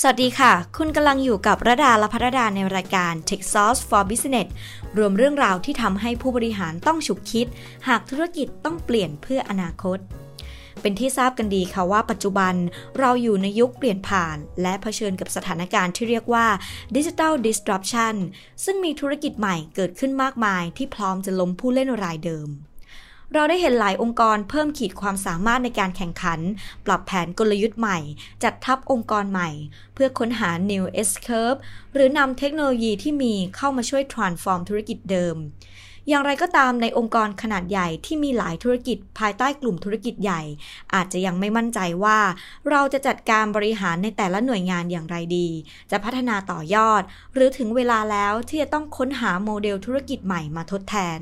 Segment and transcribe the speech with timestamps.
[0.00, 4.48] สวัสดีค่ะ คุณกำลังอยู่กับระดาและพัฒดาในรายการ Tech Sauce for Business
[4.98, 7.46] รวมเรื่องราวที่ทำให้ผู้บริหารต้องฉุกคิด
[7.88, 9.98] หากธุรกิจต้องเปลี่ยนเพื่ออนาคต
[10.80, 12.54] เป็นที่ทราบกันดีค่ะว่าปัจจุบัน
[12.98, 16.46] เราอยู่ในยุคเปลี่ยนผ่าน และเผชิญกับสถานการณ์ที่เรียกว่า
[16.96, 18.14] Digital Disruption
[18.64, 22.48] ซึ่งมีธุรกิจใหม่เกิดขึ้นมากมายที่พร้อมจะล้มผู้เล่นรายเดิม
[23.34, 26.40] เราได้เห็นหลายองค์กรเพิ่มขีดความสามารถในการแข่งขัน
[26.86, 27.98] ปรับแผนกลยุทธ์ใหม่
[28.42, 29.50] จัดทัพองค์กรใหม่
[29.94, 31.60] เพื่อค้นหา new S curve
[31.94, 35.36] หรือนำเทคโนโลยีที่มีเข้ามาช่วย transform ธุรกิจเดิม
[36.08, 40.42] อย่างไรก็ตามในองค์กรขนาดใหญ่ที่มีหลายธุรกิจภายใต้กลุ่มธุรกิจใหญ่
[40.94, 42.18] อาจจะยังไม่มั่นใจว่า
[42.70, 45.48] เราจะจัดการบริหารในแต่ละหน่วยงานอย่างไรดี
[45.90, 47.02] จะพัฒนาต่อยอด
[47.34, 51.20] หรือถึงเวลาแล้วที่จะต้องค้นหาโมเดลธุรกิจใหม่มาทดแทน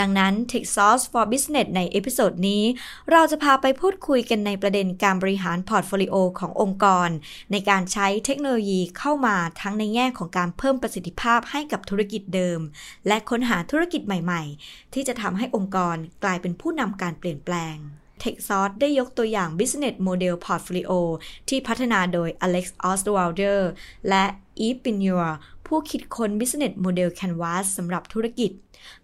[0.00, 2.64] ดังนั้น Techsauce for Business ใน episode นี้
[3.10, 7.08] เราจะพาไปพูดคุยกันในประเด็นการบริหาร portfolio ขององค์กร
[7.52, 12.60] ในการใช้เทคโนโลยีเข้ามาทั้งในแง่ของการเพิ่มประสิทธิภาพให้กับธุรกิจเดิม
[13.06, 17.78] และค้นหาธุรกิจใหม่ๆ ที่จะทำให้องค์กรกลายเป็นผู้นำการเปลี่ยนแปลง
[18.22, 20.92] Techsauce ได้ยกตัวอย่าง Business Model Portfolio
[21.48, 23.60] ที่พัฒนาโดย Alex Osterwalder
[24.08, 24.24] และ
[24.66, 25.26] Eve p i n u r
[25.66, 28.50] ผู้คิดค้น Business Model Canvas สำหรับธุรกิจ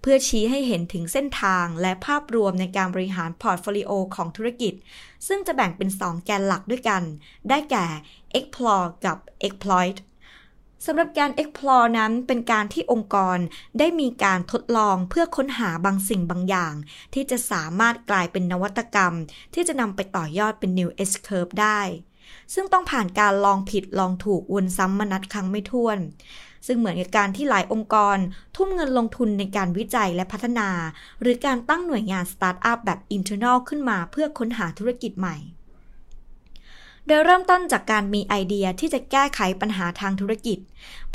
[0.00, 4.74] เพื่อชี้ให้เห็นถึงเส้นทางและภาพรวมในการบริหาร portfolio ของธุรกิจ
[5.27, 7.02] ซึ่งจะแบ่งเป็น 2 แกนหลักด้วยกัน
[7.48, 7.86] ได้แก่
[8.38, 9.96] explore กับ exploit
[10.86, 13.38] สำหรับการ explore นั้นเป็นการที่องค์กร
[13.78, 16.74] ได้มีการทดลองเพื่อค้นหาบางสิ่งบางอย่าง
[17.14, 19.14] ที่จะสามารถกลายเป็นนวัตกรรม
[19.54, 21.80] ที่จะนำไปต่อยอดเป็น new S curve ได้
[22.54, 25.98] ซึ่งต้องผ่านการลองผิดลองถูกวนซ้ำมานับครั้งไม่ถ้วน
[26.66, 28.16] ซึ่งเหมือนกับการที่หลายองค์กร
[28.56, 30.69] ทุ่มเงินลงทุนในการวิจัยและพัฒนา
[31.20, 35.36] หรือการตั้งหน่วยงานสตาร์ทอัพแบบ internal ขึ้นมาเพื่อค้นหาธุรกิจใหม่
[37.06, 40.59] โดยเริ่มต้นจากการมีไอเดียที่จะแก้ไขปัญหาทางธุรกิจ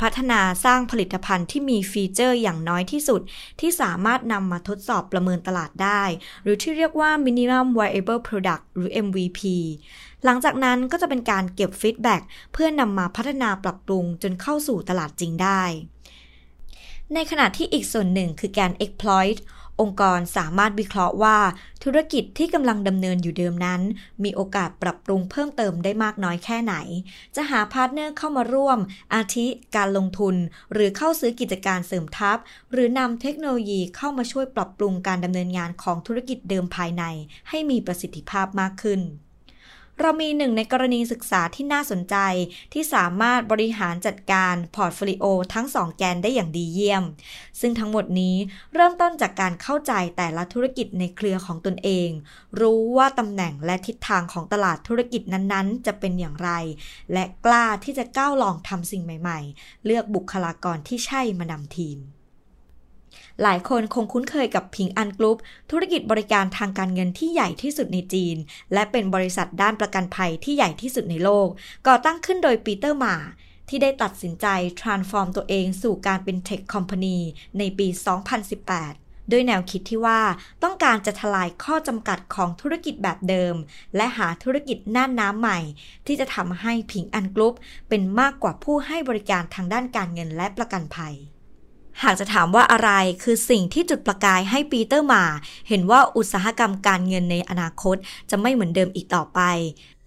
[0.00, 3.20] พัฒนาสร้างผลิตภัณฑ์ที่มี feature อย่างน้อยที่สุด
[3.60, 6.02] ที่สามารถนำมาทดสอบประเมินตลาดได้
[6.42, 9.40] หรือที่เรียกว่า minimum viable product หรือ MVP
[10.24, 12.16] หลังจากนั้นก็จะเป็นการเก็บ feedback
[12.52, 15.62] เพื่อนำมาพัฒนาปรับปรุงจนเข้าสู่ตลาดจริงได้
[17.14, 19.38] ในขณะที่อีกส่วนหนึ่งคือการ exploit
[19.80, 21.38] องค์กรสามารถวิเคราะห์ว่า
[21.84, 23.80] ธุรกิจที่กำลังดำเนินอยู่เดิมนั้น
[24.24, 26.74] มีโอกาสปรับปรุงเพิ่มเติมได้มากน้อยแค่ไหน
[27.36, 28.78] จะหา partner เข้ามาร่วม
[29.14, 29.46] อาทิ
[29.76, 30.36] การลงทุน
[30.72, 32.38] หรือเข้าซื้อกิจการเสริมทัพ
[32.72, 37.04] หรือนำเทคโนโลยีเข้ามาช่วยปรับปรุงการดำเนินงานของธุรกิจเดิมภายใน
[37.48, 39.02] ให้มีประสิทธิภาพมากขึ้น
[40.00, 42.16] เรามีหนึ่งในกรณีศึกษาที่น่าสนใจ
[42.72, 45.24] ที่สามารถบริหารจัดการ portfolio
[45.54, 47.04] ทั้งสองแกนได้อย่างดีเยี่ยม
[47.60, 48.36] ซึ่งทั้งหมดนี้
[48.74, 52.10] เริ่มต้นจากการเข้าใจแต่ละธุรกิจในเครือของตนเอง
[52.60, 56.50] รู้ว่าตำแหน่งและทิศทางของตลาดธุรกิจนั้นๆ จะเป็นอย่างไร
[57.12, 61.98] และกล้าที่จะก้าวลองทำสิ่งใหม่ ๆ เลือกบุคลากรที่ใช่มานำทีม
[63.42, 65.38] หลายคนคงคุ้นเคยกับ Ping An Group
[65.70, 68.36] ธุรกิจบริการทางการเงินที่ใหญ่ที่สุดในจีน
[68.72, 71.48] และเป็นบริษัทด้านประกันภัยที่ใหญ่ที่สุดในโลก
[71.86, 73.16] ก่อตั้งขึ้นโดย Peter Ma
[73.68, 74.46] ที่ได้ตัดสินใจ
[74.80, 77.18] transform ตัวเองสู่การเป็น tech company
[77.58, 77.88] ในปี
[78.58, 80.20] 2018 ด้วยแนวคิดที่ว่า
[80.62, 83.54] ต้องการจะทลายข้อจำกัดของธุรกิจแบบเดิม
[83.96, 85.58] และหาธุรกิจน่านน้ำใหม่
[86.06, 87.54] ที่จะทำให้ Ping An Group
[87.88, 91.14] เป็นมากกว่าผู้ให้บริการทางด้านการเงินและประกันภัย
[92.04, 92.90] หากจะถามว่าอะไร
[93.22, 95.24] คือสิ่งที่จุดประกายให้ปีเตอร์มา
[95.68, 97.96] เห็นว่าอุตสาหกรรมการเงินในอนาคต
[98.30, 99.40] จะไม่เหมือนเดิมอีกต่อไป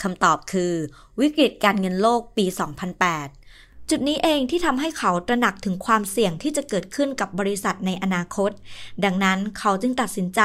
[0.01, 0.73] คำตอบคือ
[1.19, 8.51] วิกฤตการเงินโลกปี 2008จุดนี้เองที่ทำให้เขาตระหนักถึงความเสี่ยงที่จะเกิดขึ้นกับบริษัทในอนาคต
[9.03, 10.41] ดังนั้นเขาจึงตัดสินใจ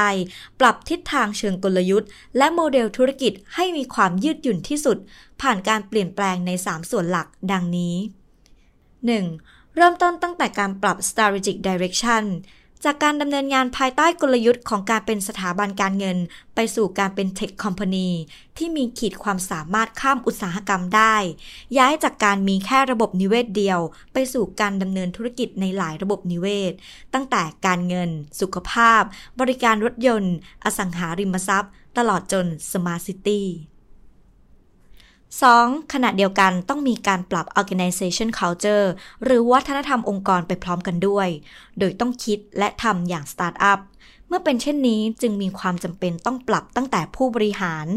[0.59, 4.97] ปรับทิศทางเชิงกลยุทธ์ และโมเดลธุรกิจให้มีความยืดหยุ่นที่สุด
[5.41, 7.95] ผ่านการเปลี่ยนแปลงใน 3 ส่วนหลักดังนี้
[9.21, 9.56] 1.
[9.79, 12.23] เริ่มต้นตั้งแต่การปรับ strategic direction
[12.85, 16.17] จากการดำเนินงานภายใต้กลยุทธ์ของการเป็นสถาบันการเงิน
[16.55, 18.09] ไปสู่การเป็นเทคคอมพานี
[18.57, 21.15] ที่มีขีดความสามารถข้ามอุตสาหกรรมได้
[21.77, 23.79] ย้ายจากการมีแค่ระบบนิเวศเดียว
[24.13, 26.73] ไปสู่การดำเนินธุรกิจในหลายระบบนิเวศ
[27.13, 28.09] ตั้งแต่การเงิน
[28.41, 29.01] สุขภาพ
[29.39, 33.43] บริการรถยนต์ อสังหาริมทรัพย์ ตลอดจน Smart City
[35.35, 35.93] 2.
[35.93, 38.85] ขณะเดียวกันต้องมีการปรับ organization culture
[39.23, 41.27] หรือวัฒนธรรมองค์กรไปพร้อมกันด้วย
[41.79, 43.79] โดยต้องคิดและทำอย่างสตาร์ทอัพ
[44.27, 47.87] เมื่อเป็นเช่นนี้จึงมีความจำเป็นต้องปรับตั้งแต่ผู้บริหาร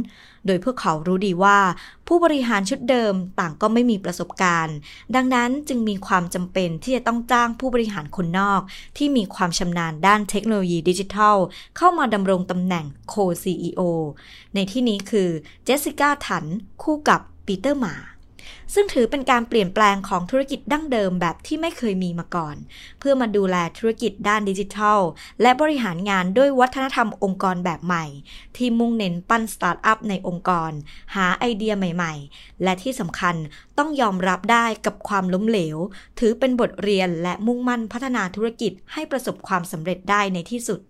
[0.46, 1.58] โดยพวกเขารู้ดีว่า
[2.06, 4.76] ผู้บริหารชุดเดิมต่างก็ไม่มีประสบการณ์
[5.14, 8.60] ดังนั้นจึงมีความจำเป็นที่จะต้องจ้างผู้บริหารคนนอก
[8.96, 11.36] ที่มีความชำนาญด้านเทคโนโลยีดิจิทัล
[11.76, 13.80] เข้ามาดำรงตำแหน่ง Co CEO
[14.54, 15.28] ในที่นี้คือ
[15.64, 16.44] เจสสิก้าถัน
[16.82, 17.94] คู่กับปีเตอร์หม่า
[18.74, 22.56] ซึ่งถือเป็นการเปลี่ยนแปลงของธุรกิจดั้งเดิมแบบที่ไม่เคยมีมาก่อน
[22.98, 25.00] เพื่อมาดูแลธุรกิจด้านดิจิทัล
[25.42, 28.04] และบริหารงานด้วยวัฒนธรรมองค์กรแบบใหม่
[28.56, 30.72] ที่มุ่งเน้นปั้นสตาร์ทอัพในองค์กร
[31.14, 33.36] หาไอเดียใหม่ ๆ และที่สำคัญ
[33.78, 35.76] ต้องยอมรับได้กับความล้มเหลว
[36.18, 40.80] ถือเป็นบทเรียนและมุ่งมั่นพัฒนาธุรกิจให้ประสบความสำเร็จได้ในที่สุด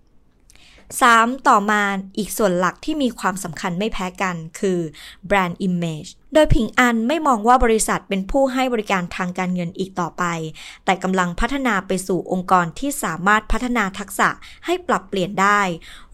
[0.99, 1.49] 3.
[1.49, 1.83] ต่อมา
[2.19, 4.81] อีกส่วนหลักที่มีความสำคัญไม่แพ้กันคือ
[5.29, 10.25] Brand Image โดยผิงอันไม่มองว่าบริษัทเป็นผู้ให้บริการทางการเงินอีกต่อไป
[10.85, 14.29] แต่กำลังพัฒนาไปสู่องค์กรที่สามารถพัฒนาทักษะ
[14.67, 15.61] ให้ปรับเปลี่ยนได้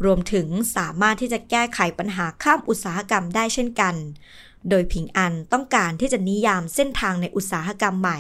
[0.05, 0.47] รวมถึง
[0.77, 3.95] สามารถที่จะแก้ไขปัญหาข้ามอุตสาหกรรมได้เช่นกัน
[4.71, 8.19] โดยผิงอันต้องการที่จะนิยามเส้นทางในอุตสาหกรรมใหม่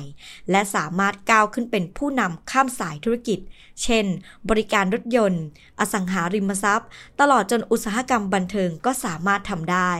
[0.50, 3.38] และสามารถก้าวขึ้นเป็นผู้นำข้ามสายธุรกิจ
[3.82, 4.06] เช่น
[4.48, 5.44] บริการรถยนต์
[5.80, 6.88] อสังหาริมทรัพย์
[7.20, 9.92] ตลอดจนอุตสาหกรรมบันเทิงก็สามารถทำได้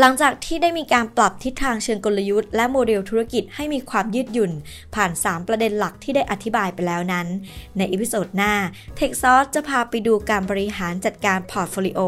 [0.00, 4.52] หลังจากที่ได้มีการปรับทิศทางเชิงกลยุทธ์ และโมเดลธุรกิจให้มีความยืดหยุ่น
[4.94, 7.26] ผ่าน 3 ประเด็นหลักที่ได้อธิบายไปแล้วนั้น
[7.76, 8.54] ในอีพิโซดหน้า
[8.98, 12.00] t e c h s o u r c จะพาไปดูการบริหารจัดการ portfolio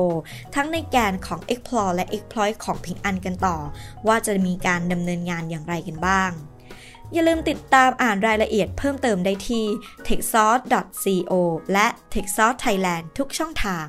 [0.55, 3.57] ทั้งในแกนของ Explore และ Exploit ของผิงอันกันต่อ
[4.07, 6.31] ว่าจะมีการดำเนินงานอย่างไรกันบ้าง
[7.13, 9.65] อย่าลืมติดตามอ่านรายละเอียดเพิ่มเติมได้ที่
[10.09, 10.55] t e c h s o u r
[11.03, 11.33] c e co
[11.73, 13.87] และ t e c h s o u r c e Thailand ทุกช่องทาง